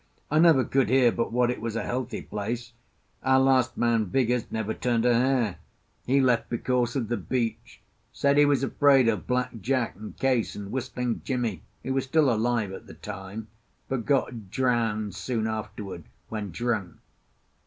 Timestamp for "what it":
1.31-1.61